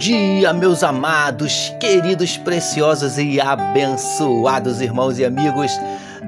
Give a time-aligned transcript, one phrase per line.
[0.00, 5.70] dia, meus amados, queridos, preciosos e abençoados irmãos e amigos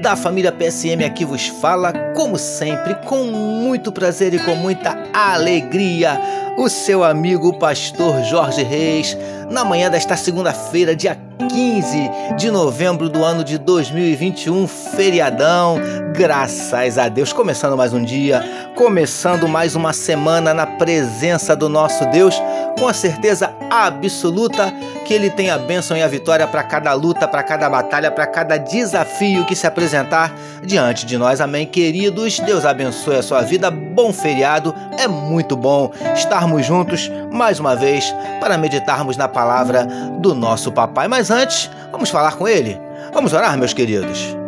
[0.00, 6.20] da família PSM aqui vos fala, como sempre, com muito prazer e com muita alegria,
[6.56, 9.18] o seu amigo pastor Jorge Reis,
[9.50, 15.80] na manhã desta segunda-feira, dia 15 de novembro do ano de 2021, feriadão,
[16.14, 18.42] graças a Deus, começando mais um dia,
[18.76, 22.40] começando mais uma semana na presença do nosso Deus,
[22.78, 24.72] com a certeza absoluta
[25.04, 28.26] que Ele tem a bênção e a vitória para cada luta, para cada batalha, para
[28.26, 31.40] cada desafio que se apresentar diante de nós.
[31.40, 32.38] Amém, queridos.
[32.40, 33.70] Deus abençoe a sua vida.
[33.70, 34.74] Bom feriado.
[34.98, 39.86] É muito bom estarmos juntos mais uma vez para meditarmos na palavra
[40.20, 41.08] do nosso papai.
[41.08, 42.78] Mas antes, vamos falar com Ele.
[43.12, 44.45] Vamos orar, meus queridos.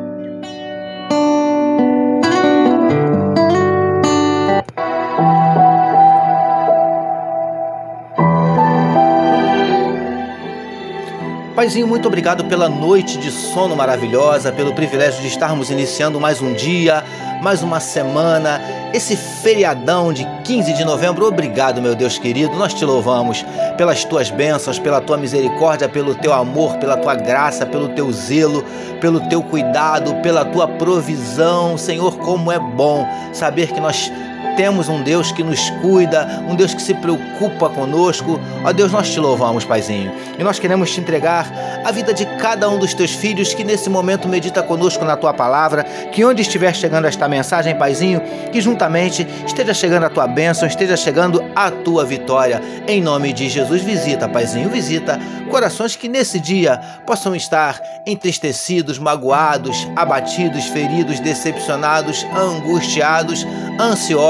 [11.59, 16.55] Paizinho, muito obrigado pela noite de sono maravilhosa, pelo privilégio de estarmos iniciando mais um
[16.55, 17.03] dia,
[17.43, 18.61] mais uma semana,
[18.95, 21.27] esse feriadão de 15 de novembro.
[21.27, 22.55] Obrigado, meu Deus querido.
[22.55, 23.45] Nós te louvamos
[23.77, 28.65] pelas tuas bênçãos, pela tua misericórdia, pelo teu amor, pela tua graça, pelo teu zelo,
[29.01, 31.77] pelo teu cuidado, pela tua provisão.
[31.77, 34.13] Senhor, como é bom saber que nós
[34.57, 38.41] temos um Deus que nos cuida, um Deus que se preocupa conosco.
[38.65, 40.13] Ó Deus, nós te louvamos, Paizinho.
[40.39, 41.47] E nós queremos te entregar
[41.85, 45.33] a vida de cada um dos teus filhos que nesse momento medita conosco na tua
[45.33, 48.21] palavra, que onde estiver chegando esta mensagem, Paizinho,
[48.53, 52.61] que juntamente esteja chegando a tua bênção, esteja chegando a tua vitória.
[52.87, 59.89] Em nome de Jesus, visita, Paizinho, visita corações que nesse dia possam estar entristecidos, magoados,
[59.97, 63.47] abatidos, feridos, decepcionados, angustiados,
[63.81, 64.28] ansiosos.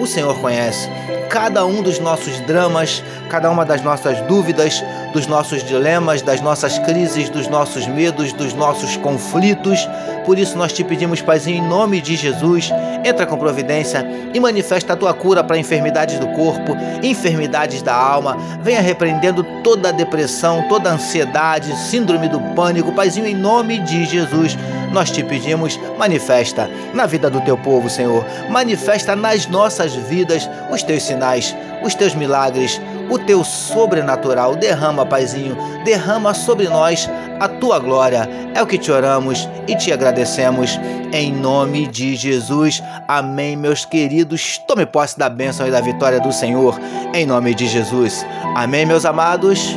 [0.00, 0.88] O Senhor conhece
[1.30, 4.82] cada um dos nossos dramas, cada uma das nossas dúvidas,
[5.12, 9.88] dos nossos dilemas, das nossas crises, dos nossos medos, dos nossos conflitos.
[10.26, 12.70] Por isso nós te pedimos, Paizinho, em nome de Jesus,
[13.04, 14.04] entra com providência
[14.34, 18.36] e manifesta a tua cura para enfermidades do corpo, enfermidades da alma.
[18.60, 22.92] Venha repreendendo toda a depressão, toda a ansiedade, síndrome do pânico.
[22.92, 24.58] Paizinho, em nome de Jesus,
[24.90, 28.24] nós te pedimos, manifesta na vida do teu povo, Senhor.
[28.48, 34.56] Manifesta nas nossas vidas os teus sinais, os teus milagres, o teu sobrenatural.
[34.56, 37.08] Derrama, Paizinho, derrama sobre nós
[37.38, 38.28] a tua glória.
[38.54, 40.78] É o que te oramos e te agradecemos
[41.12, 42.82] em nome de Jesus.
[43.06, 44.58] Amém, meus queridos.
[44.58, 46.78] Tome posse da bênção e da vitória do Senhor
[47.14, 48.26] em nome de Jesus.
[48.54, 49.76] Amém, meus amados.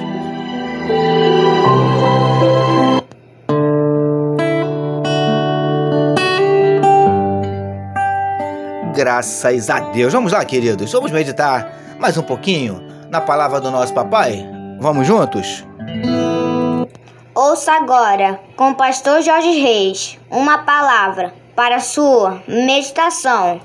[8.94, 10.14] Graças a Deus.
[10.14, 10.92] Vamos lá, queridos.
[10.92, 14.48] Vamos meditar mais um pouquinho na palavra do nosso papai?
[14.80, 15.66] Vamos juntos?
[17.34, 23.60] Ouça agora, com o pastor Jorge Reis, uma palavra para sua meditação.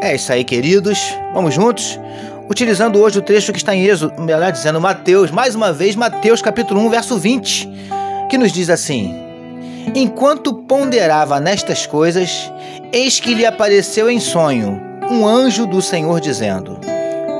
[0.00, 1.14] É isso aí, queridos.
[1.34, 2.00] Vamos juntos?
[2.48, 6.40] Utilizando hoje o trecho que está em Êxodo, melhor dizendo, Mateus, mais uma vez, Mateus
[6.40, 7.68] capítulo 1, verso 20,
[8.30, 9.23] que nos diz assim:
[9.94, 12.50] Enquanto ponderava nestas coisas,
[12.92, 14.80] eis que lhe apareceu em sonho
[15.10, 16.78] um anjo do Senhor dizendo: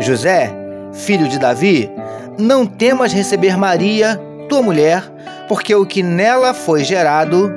[0.01, 0.53] José,
[0.93, 1.91] filho de Davi,
[2.39, 5.03] não temas receber Maria, tua mulher,
[5.49, 7.53] porque o que nela foi gerado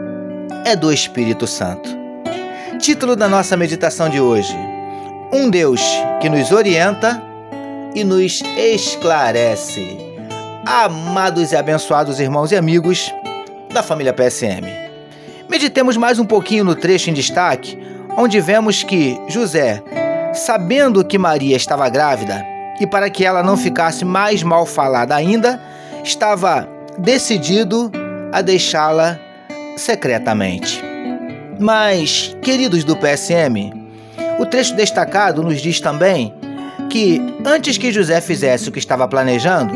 [0.65, 1.89] é do Espírito Santo.
[2.79, 4.55] Título da nossa meditação de hoje:
[5.33, 5.81] Um Deus
[6.21, 7.21] que nos orienta
[7.93, 9.97] e nos esclarece.
[10.65, 13.11] Amados e abençoados irmãos e amigos,
[13.73, 14.65] da família PSM.
[15.49, 17.77] Meditemos mais um pouquinho no trecho em destaque,
[18.17, 19.81] onde vemos que José,
[20.33, 22.45] sabendo que Maria estava grávida
[22.79, 25.61] e para que ela não ficasse mais mal falada ainda,
[26.03, 26.67] estava
[26.97, 27.91] decidido
[28.31, 29.19] a deixá-la
[29.75, 30.83] secretamente.
[31.59, 33.73] Mas, queridos do PSM,
[34.39, 36.33] o trecho destacado nos diz também
[36.89, 39.73] que, antes que José fizesse o que estava planejando,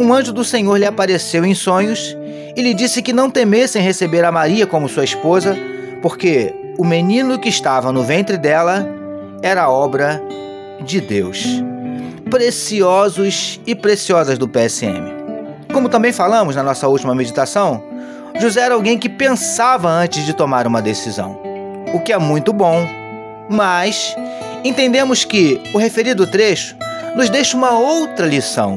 [0.00, 2.16] um anjo do Senhor lhe apareceu em sonhos
[2.56, 5.56] e lhe disse que não temessem receber a Maria como sua esposa,
[6.00, 8.86] porque o menino que estava no ventre dela
[9.42, 10.22] era obra
[10.80, 11.62] de Deus.
[12.30, 15.12] Preciosos e preciosas do PSM.
[15.72, 17.82] Como também falamos na nossa última meditação,
[18.40, 21.38] José era alguém que pensava antes de tomar uma decisão,
[21.92, 22.86] o que é muito bom.
[23.48, 24.16] Mas
[24.64, 26.76] entendemos que o referido trecho
[27.14, 28.76] nos deixa uma outra lição.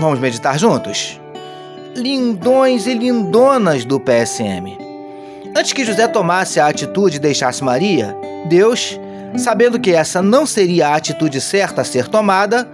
[0.00, 1.20] Vamos meditar juntos?
[1.96, 4.78] Lindões e lindonas do PSM.
[5.56, 8.16] Antes que José tomasse a atitude e deixasse Maria,
[8.48, 9.00] Deus
[9.36, 12.68] sabendo que essa não seria a atitude certa a ser tomada,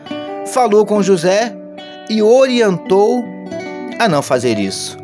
[0.47, 1.55] falou com José
[2.09, 3.25] e orientou
[3.99, 4.97] a não fazer isso.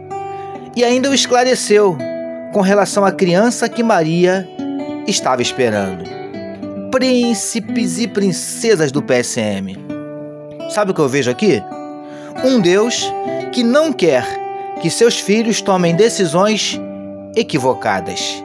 [0.77, 1.97] E ainda o esclareceu
[2.53, 4.49] com relação à criança que Maria
[5.07, 6.05] estava esperando.
[6.91, 9.77] Príncipes e princesas do PSM.
[10.71, 11.63] Sabe o que eu vejo aqui?
[12.45, 13.11] Um Deus
[13.49, 14.25] que não quer
[14.81, 16.81] que seus filhos tomem decisões
[17.35, 18.43] equivocadas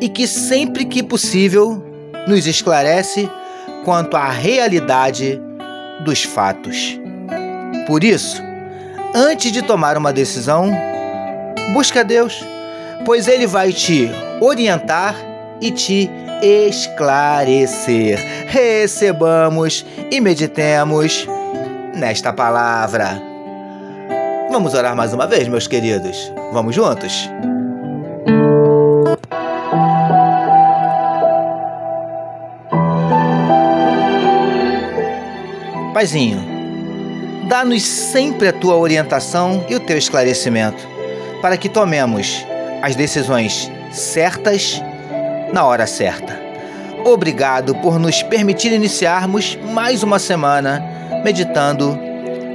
[0.00, 1.82] e que sempre que possível
[2.26, 3.30] nos esclarece
[3.84, 5.40] quanto à realidade
[6.04, 6.98] dos fatos.
[7.86, 8.42] Por isso,
[9.14, 10.70] antes de tomar uma decisão,
[11.72, 12.44] busca Deus,
[13.04, 14.10] pois Ele vai te
[14.40, 15.14] orientar
[15.60, 16.10] e te
[16.42, 18.18] esclarecer.
[18.48, 21.26] Recebamos e meditemos
[21.94, 23.35] nesta palavra.
[24.56, 26.32] Vamos orar mais uma vez, meus queridos?
[26.50, 27.28] Vamos juntos?
[35.92, 36.42] Paizinho,
[37.50, 40.88] dá-nos sempre a tua orientação e o teu esclarecimento,
[41.42, 42.42] para que tomemos
[42.80, 44.82] as decisões certas
[45.52, 46.34] na hora certa.
[47.04, 50.82] Obrigado por nos permitir iniciarmos mais uma semana
[51.22, 52.05] meditando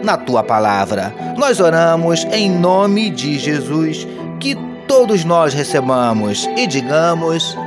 [0.03, 1.13] na tua palavra.
[1.37, 4.07] Nós oramos em nome de Jesus,
[4.39, 4.55] que
[4.87, 7.57] todos nós recebamos e digamos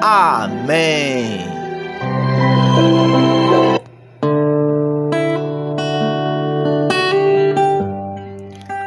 [0.00, 1.40] Amém.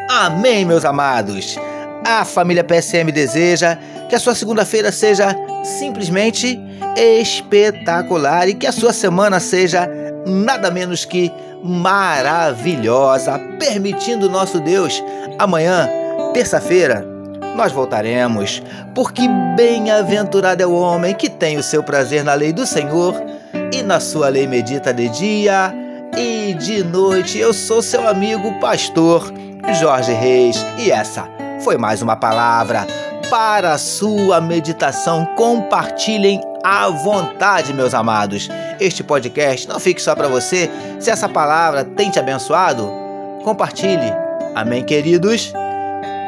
[0.09, 1.57] Amém, meus amados.
[2.05, 3.77] A família PSM deseja
[4.07, 6.59] que a sua segunda-feira seja simplesmente
[6.95, 9.89] espetacular e que a sua semana seja
[10.25, 11.31] nada menos que
[11.63, 15.03] maravilhosa, permitindo nosso Deus
[15.39, 15.89] amanhã,
[16.33, 17.05] terça-feira,
[17.55, 18.61] nós voltaremos,
[18.93, 23.15] porque bem-aventurado é o homem que tem o seu prazer na lei do Senhor
[23.73, 25.73] e na sua lei medita de dia
[26.15, 27.39] e de noite.
[27.39, 29.33] Eu sou seu amigo pastor
[29.79, 31.27] Jorge Reis e essa
[31.63, 32.85] foi mais uma palavra
[33.29, 35.25] para a sua meditação.
[35.35, 38.49] Compartilhem à vontade, meus amados.
[38.79, 40.69] Este podcast não fique só para você.
[40.99, 42.91] Se essa palavra tem te abençoado,
[43.43, 44.13] compartilhe.
[44.55, 45.51] Amém, queridos?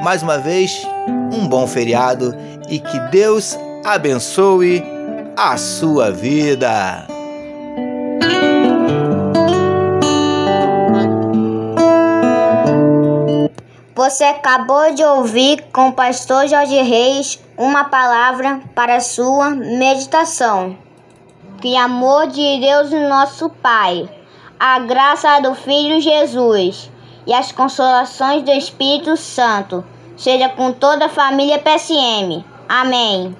[0.02, 0.88] Mais uma vez,
[1.32, 2.36] um bom feriado
[2.70, 4.84] e que Deus abençoe
[5.36, 7.08] a sua vida.
[13.96, 20.89] Você acabou de ouvir com o pastor Jorge Reis uma palavra para sua meditação.
[21.62, 24.10] Que amor de Deus nosso Pai,
[24.58, 26.90] a graça do Filho Jesus
[27.28, 29.84] e as consolações do Espírito Santo
[30.16, 32.46] seja com toda a família PSM.
[32.68, 33.36] Amém.